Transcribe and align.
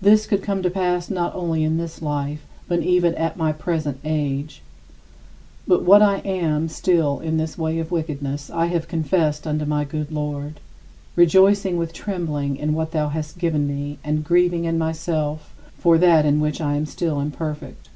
This 0.00 0.28
could 0.28 0.44
come 0.44 0.62
to 0.62 0.70
pass 0.70 1.10
not 1.10 1.34
only 1.34 1.64
in 1.64 1.76
this 1.76 2.00
life 2.00 2.46
but 2.68 2.84
even 2.84 3.16
at 3.16 3.36
my 3.36 3.50
present 3.50 3.98
age. 4.04 4.62
But 5.66 5.82
what 5.82 6.02
I 6.02 6.18
am 6.18 6.68
still 6.68 7.18
in 7.18 7.36
this 7.36 7.58
way 7.58 7.80
of 7.80 7.90
wickedness 7.90 8.48
I 8.50 8.66
have 8.66 8.86
confessed 8.86 9.48
unto 9.48 9.64
my 9.64 9.82
good 9.82 10.12
Lord, 10.12 10.60
rejoicing 11.16 11.76
with 11.78 11.92
trembling 11.92 12.58
in 12.58 12.74
what 12.74 12.92
thou 12.92 13.08
hast 13.08 13.38
given 13.38 13.66
me 13.66 13.98
and 14.04 14.22
grieving 14.22 14.66
in 14.66 14.78
myself 14.78 15.52
for 15.76 15.98
that 15.98 16.24
in 16.24 16.38
which 16.38 16.60
I 16.60 16.76
am 16.76 16.86
still 16.86 17.18
imperfect. 17.20 17.88